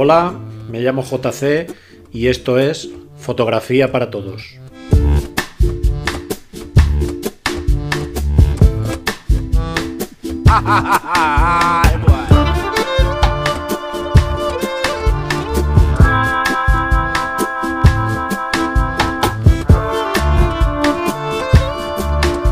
[0.00, 0.32] Hola,
[0.70, 1.74] me llamo JC
[2.12, 4.54] y esto es Fotografía para Todos.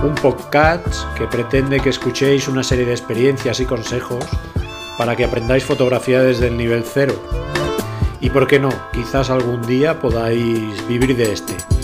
[0.02, 4.24] Un podcast que pretende que escuchéis una serie de experiencias y consejos
[4.98, 7.14] para que aprendáis fotografía desde el nivel cero.
[8.20, 11.75] Y por qué no, quizás algún día podáis vivir de este.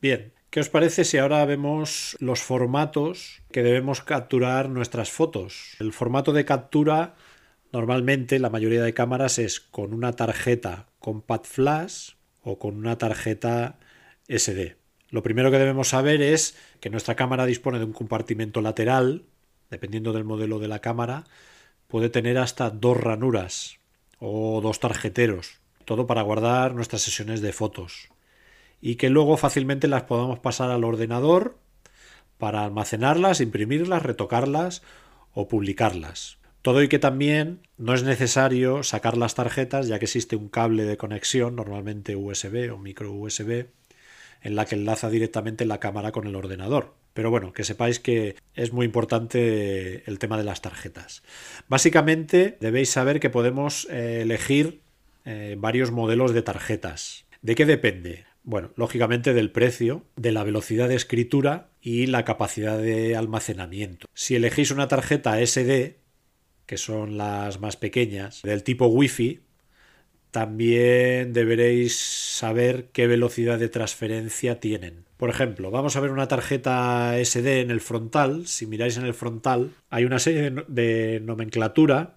[0.00, 5.76] Bien, ¿qué os parece si ahora vemos los formatos que debemos capturar nuestras fotos?
[5.78, 7.16] El formato de captura
[7.70, 12.12] normalmente la mayoría de cámaras es con una tarjeta Compact Flash
[12.42, 13.78] o con una tarjeta
[14.26, 14.78] SD.
[15.10, 19.26] Lo primero que debemos saber es que nuestra cámara dispone de un compartimento lateral,
[19.68, 21.24] dependiendo del modelo de la cámara,
[21.88, 23.76] puede tener hasta dos ranuras
[24.18, 28.08] o dos tarjeteros, todo para guardar nuestras sesiones de fotos
[28.80, 31.58] y que luego fácilmente las podamos pasar al ordenador
[32.38, 34.82] para almacenarlas, imprimirlas, retocarlas
[35.32, 36.38] o publicarlas.
[36.62, 40.84] Todo y que también no es necesario sacar las tarjetas ya que existe un cable
[40.84, 43.66] de conexión, normalmente USB o micro USB,
[44.42, 46.94] en la que enlaza directamente la cámara con el ordenador.
[47.14, 51.22] Pero bueno, que sepáis que es muy importante el tema de las tarjetas.
[51.68, 54.80] Básicamente debéis saber que podemos eh, elegir
[55.24, 57.26] eh, varios modelos de tarjetas.
[57.42, 58.29] ¿De qué depende?
[58.42, 64.08] Bueno, lógicamente del precio, de la velocidad de escritura y la capacidad de almacenamiento.
[64.14, 65.98] Si elegís una tarjeta SD,
[66.66, 69.40] que son las más pequeñas, del tipo Wi-Fi,
[70.30, 75.04] también deberéis saber qué velocidad de transferencia tienen.
[75.16, 78.46] Por ejemplo, vamos a ver una tarjeta SD en el frontal.
[78.46, 82.16] Si miráis en el frontal, hay una serie de nomenclatura.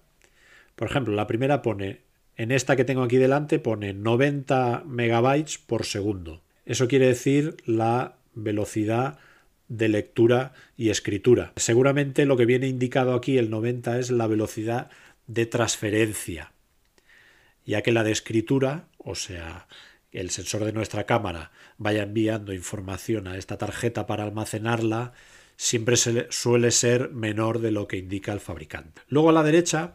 [0.76, 2.03] Por ejemplo, la primera pone
[2.36, 6.42] en esta que tengo aquí delante pone 90 megabytes por segundo.
[6.66, 9.18] Eso quiere decir la velocidad
[9.68, 11.52] de lectura y escritura.
[11.56, 14.90] Seguramente lo que viene indicado aquí, el 90, es la velocidad
[15.26, 16.52] de transferencia,
[17.64, 19.68] ya que la de escritura, o sea,
[20.12, 25.12] el sensor de nuestra cámara vaya enviando información a esta tarjeta para almacenarla,
[25.56, 29.02] siempre suele ser menor de lo que indica el fabricante.
[29.08, 29.94] Luego a la derecha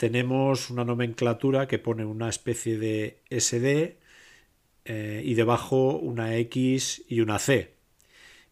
[0.00, 3.98] tenemos una nomenclatura que pone una especie de SD
[4.86, 7.74] eh, y debajo una X y una C.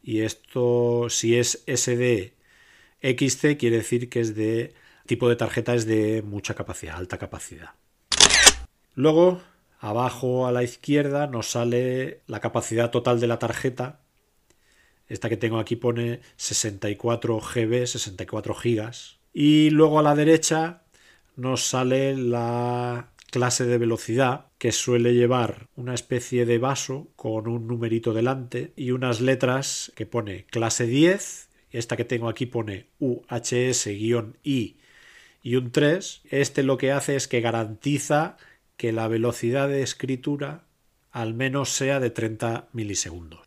[0.03, 2.35] Y esto, si es SD
[3.01, 4.75] XC, quiere decir que es de
[5.07, 7.71] tipo de tarjeta es de mucha capacidad, alta capacidad.
[8.95, 9.41] Luego,
[9.81, 14.01] abajo a la izquierda nos sale la capacidad total de la tarjeta.
[15.09, 18.91] Esta que tengo aquí pone 64 GB, 64 GB.
[19.33, 20.83] Y luego a la derecha
[21.39, 27.69] nos sale la clase de velocidad que suele llevar una especie de vaso con un
[27.69, 34.77] numerito delante y unas letras que pone clase 10, esta que tengo aquí pone UHS-I
[35.43, 36.23] y un 3.
[36.31, 38.37] Este lo que hace es que garantiza
[38.77, 40.65] que la velocidad de escritura
[41.13, 43.41] al menos sea de 30 milisegundos.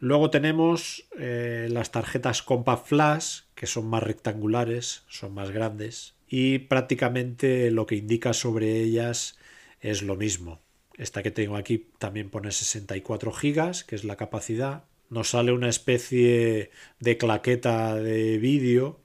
[0.00, 6.60] Luego tenemos eh, las tarjetas Compact Flash, que son más rectangulares, son más grandes, y
[6.60, 9.36] prácticamente lo que indica sobre ellas
[9.82, 10.62] es lo mismo.
[10.96, 14.84] Esta que tengo aquí también pone 64 gigas, que es la capacidad.
[15.10, 16.70] Nos sale una especie
[17.00, 18.98] de claqueta de vídeo.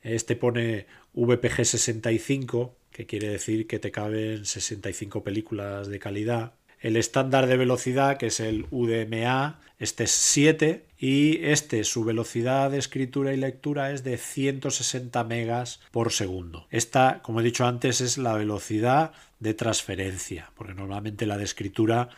[0.00, 6.54] Este pone VPG 65, que quiere decir que te caben 65 películas de calidad.
[6.84, 12.70] El estándar de velocidad, que es el UDMA, este es 7 y este su velocidad
[12.70, 16.66] de escritura y lectura es de 160 megas por segundo.
[16.70, 22.10] Esta, como he dicho antes, es la velocidad de transferencia, porque normalmente la de escritura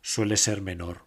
[0.00, 1.06] suele ser menor.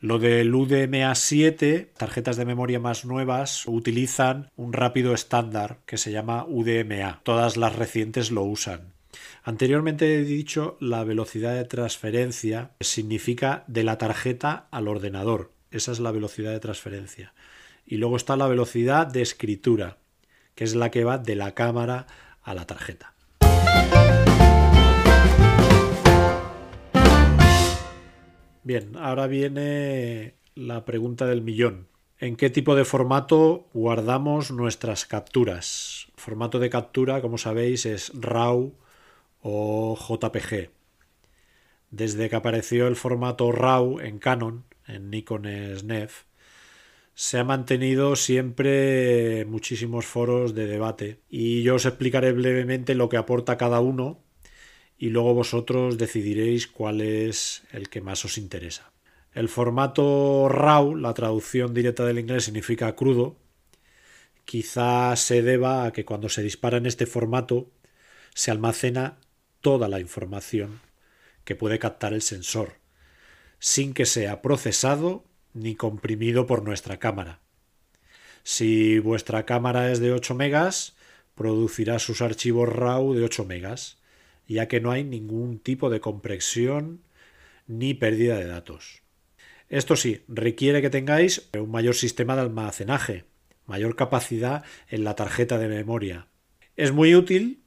[0.00, 6.10] Lo del UDMA 7, tarjetas de memoria más nuevas, utilizan un rápido estándar que se
[6.10, 7.20] llama UDMA.
[7.22, 8.94] Todas las recientes lo usan.
[9.42, 15.52] Anteriormente he dicho la velocidad de transferencia significa de la tarjeta al ordenador.
[15.70, 17.32] Esa es la velocidad de transferencia.
[17.86, 19.96] Y luego está la velocidad de escritura,
[20.54, 22.06] que es la que va de la cámara
[22.42, 23.14] a la tarjeta.
[28.62, 31.88] Bien, ahora viene la pregunta del millón.
[32.18, 36.08] ¿En qué tipo de formato guardamos nuestras capturas?
[36.14, 38.74] Formato de captura, como sabéis, es RAW
[39.42, 40.70] o JPG.
[41.90, 45.44] Desde que apareció el formato RAW en Canon, en Nikon
[45.76, 46.24] SNEF,
[47.14, 53.16] se ha mantenido siempre muchísimos foros de debate y yo os explicaré brevemente lo que
[53.16, 54.22] aporta cada uno
[54.96, 58.92] y luego vosotros decidiréis cuál es el que más os interesa.
[59.32, 63.36] El formato RAW, la traducción directa del inglés significa crudo,
[64.44, 67.70] quizá se deba a que cuando se dispara en este formato
[68.34, 69.18] se almacena
[69.60, 70.80] toda la información
[71.44, 72.74] que puede captar el sensor,
[73.58, 77.40] sin que sea procesado ni comprimido por nuestra cámara.
[78.42, 80.96] Si vuestra cámara es de 8 megas,
[81.34, 83.98] producirá sus archivos RAW de 8 megas,
[84.46, 87.02] ya que no hay ningún tipo de compresión
[87.66, 89.02] ni pérdida de datos.
[89.68, 93.24] Esto sí, requiere que tengáis un mayor sistema de almacenaje,
[93.66, 96.26] mayor capacidad en la tarjeta de memoria.
[96.76, 97.62] Es muy útil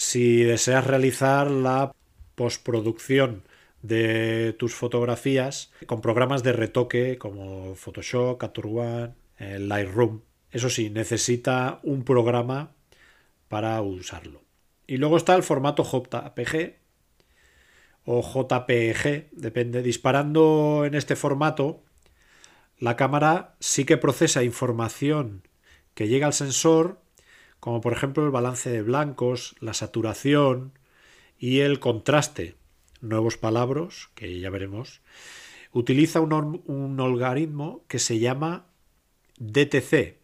[0.00, 1.92] si deseas realizar la
[2.34, 3.42] postproducción
[3.82, 10.22] de tus fotografías con programas de retoque como Photoshop, Capture One, eh, Lightroom.
[10.50, 12.72] Eso sí, necesita un programa
[13.48, 14.42] para usarlo.
[14.86, 16.76] Y luego está el formato JPG,
[18.06, 19.82] o JPG, depende.
[19.82, 21.84] Disparando en este formato,
[22.78, 25.46] la cámara sí que procesa información
[25.92, 27.02] que llega al sensor,
[27.60, 30.72] como por ejemplo el balance de blancos, la saturación
[31.38, 32.56] y el contraste.
[33.00, 35.00] Nuevos palabras, que ya veremos.
[35.72, 38.66] Utiliza un, un algoritmo que se llama
[39.38, 40.18] DTC,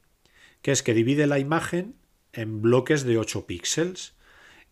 [0.60, 1.94] que es que divide la imagen
[2.32, 4.14] en bloques de 8 píxeles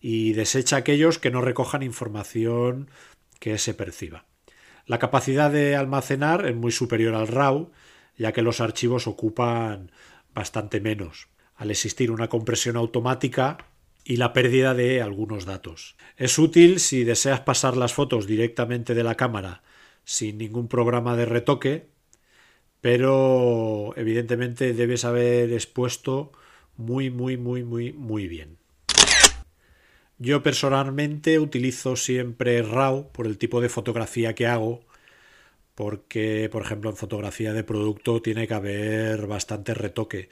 [0.01, 2.91] y desecha aquellos que no recojan información
[3.39, 4.27] que se perciba.
[4.87, 7.71] La capacidad de almacenar es muy superior al RAW,
[8.19, 9.91] ya que los archivos ocupan
[10.35, 13.59] bastante menos, al existir una compresión automática
[14.05, 15.97] y la pérdida de algunos datos.
[16.17, 19.63] Es útil si deseas pasar las fotos directamente de la cámara
[20.05, 21.87] sin ningún programa de retoque,
[22.81, 26.33] pero evidentemente debes haber expuesto
[26.77, 28.59] muy, muy, muy, muy, muy bien.
[30.19, 34.85] Yo personalmente utilizo siempre RAW por el tipo de fotografía que hago,
[35.75, 40.29] porque, por ejemplo, en fotografía de producto tiene que haber bastante retoque.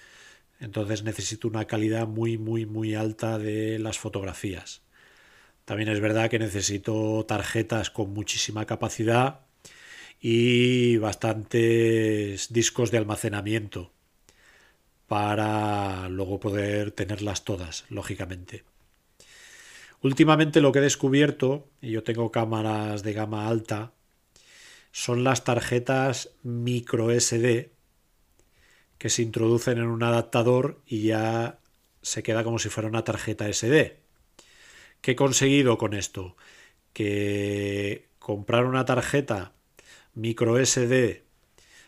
[0.62, 4.82] Entonces necesito una calidad muy, muy, muy alta de las fotografías.
[5.64, 9.40] También es verdad que necesito tarjetas con muchísima capacidad
[10.20, 13.90] y bastantes discos de almacenamiento
[15.08, 18.62] para luego poder tenerlas todas, lógicamente.
[20.00, 23.94] Últimamente lo que he descubierto, y yo tengo cámaras de gama alta,
[24.92, 27.71] son las tarjetas micro SD
[29.02, 31.58] que se introducen en un adaptador y ya
[32.02, 33.96] se queda como si fuera una tarjeta SD.
[35.00, 36.36] ¿Qué he conseguido con esto?
[36.92, 39.54] Que comprar una tarjeta
[40.14, 41.24] micro SD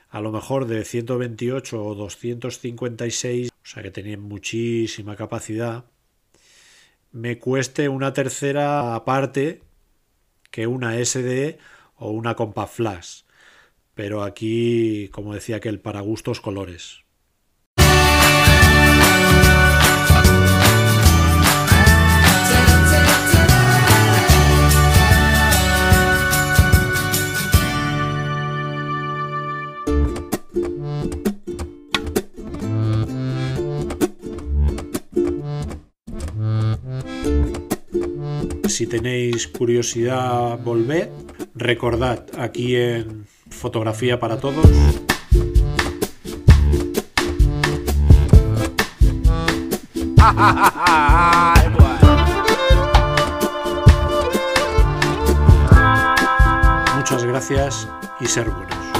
[0.08, 5.84] a lo mejor de 128 o 256, o sea que tenía muchísima capacidad,
[7.12, 9.62] me cueste una tercera parte
[10.50, 11.58] que una SD
[11.94, 13.22] o una Compact Flash.
[13.94, 17.03] Pero aquí, como decía que el para gustos colores.
[38.74, 41.08] Si tenéis curiosidad, volved.
[41.54, 44.66] Recordad aquí en Fotografía para Todos.
[56.96, 57.88] Muchas gracias
[58.18, 58.93] y ser buenos.